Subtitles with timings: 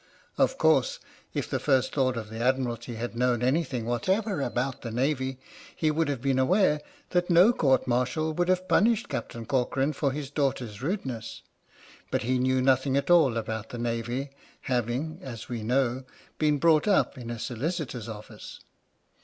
[0.35, 0.97] Of course,
[1.35, 5.37] if the First Lord of the Admiralty had known anything whatever about the Navy,
[5.75, 6.81] he would have been aware
[7.11, 11.43] that no Court Martial would have punished Captain Corcoran for his daughter's rudeness;
[12.09, 16.03] but he knew nothing at all about the Navy, having, as we know,
[16.39, 18.59] been brought up in a solicitor's office.